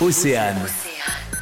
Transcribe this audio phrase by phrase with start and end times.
[0.00, 0.66] Océane.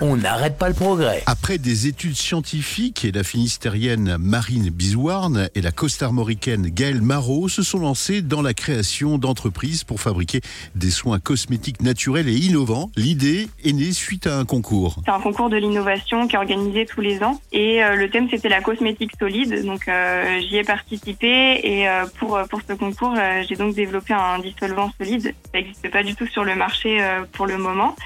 [0.02, 1.23] On n'arrête pas le progrès.
[1.25, 7.62] Après des études scientifiques, et la finistérienne Marine Bizouarne et la costarmoricaine Gaëlle Marot se
[7.62, 10.43] sont lancées dans la création d'entreprises pour fabriquer
[10.74, 12.90] des soins cosmétiques naturels et innovants.
[12.95, 14.96] L'idée est née suite à un concours.
[15.06, 18.28] C'est un concours de l'innovation qui est organisé tous les ans et euh, le thème
[18.30, 19.64] c'était la cosmétique solide.
[19.64, 23.14] Donc euh, j'y ai participé et euh, pour pour ce concours
[23.48, 25.34] j'ai donc développé un dissolvant solide.
[25.52, 27.96] Ça n'existe pas du tout sur le marché euh, pour le moment.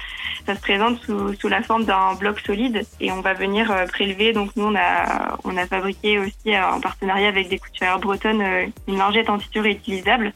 [0.45, 3.85] Ça se présente sous, sous la forme d'un bloc solide et on va venir euh,
[3.85, 4.33] prélever.
[4.33, 8.41] Donc nous on a on a fabriqué aussi euh, en partenariat avec des couturières bretonnes
[8.41, 10.33] euh, une lingette en tissu réutilisable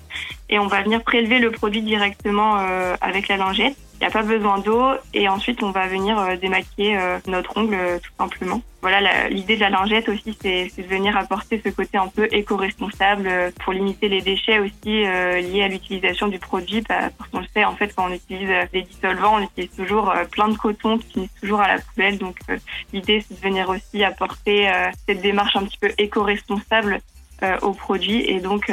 [0.49, 2.55] et on va venir prélever le produit directement
[3.02, 3.75] avec la lingette.
[3.95, 7.58] Il n'y a pas besoin d'eau et ensuite on va venir euh, démaquiller euh, notre
[7.58, 8.62] ongle euh, tout simplement.
[8.81, 13.52] Voilà, l'idée de la lingette aussi, c'est de venir apporter ce côté un peu éco-responsable
[13.63, 16.81] pour limiter les déchets aussi liés à l'utilisation du produit.
[16.88, 20.14] Bah, Parce qu'on le sait, en fait, quand on utilise des dissolvants, on utilise toujours
[20.30, 22.20] plein de coton qui finissent toujours à la poubelle.
[22.20, 22.38] Donc
[22.94, 24.72] l'idée, c'est de venir aussi apporter
[25.08, 27.00] cette démarche un petit peu éco-responsable
[27.64, 28.72] au produit et donc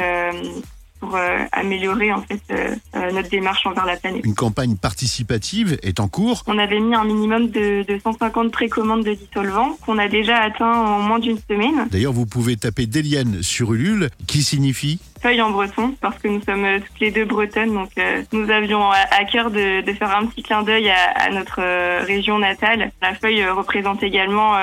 [1.03, 4.21] pour euh, améliorer en fait euh, euh, notre démarche envers la planète.
[4.23, 6.43] Une campagne participative est en cours.
[6.47, 10.71] On avait mis un minimum de, de 150 précommandes de dissolvants qu'on a déjà atteint
[10.71, 11.87] en moins d'une semaine.
[11.91, 15.01] D'ailleurs, vous pouvez taper Déliane sur Ulule, qui signifie?
[15.21, 18.89] Feuille en breton, parce que nous sommes toutes les deux bretonnes, donc euh, nous avions
[18.91, 22.91] à, cœur de, de faire un petit clin d'œil à, à notre euh, région natale.
[23.01, 24.53] La feuille euh, représente également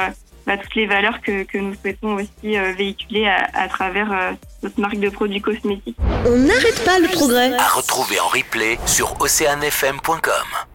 [0.50, 4.32] bah, toutes les valeurs que, que nous souhaitons aussi euh, véhiculer à, à travers euh,
[4.64, 5.96] notre marque de produits cosmétiques.
[6.26, 7.52] On n'arrête pas le progrès.
[7.54, 10.69] À retrouver en replay sur oceanfm.com.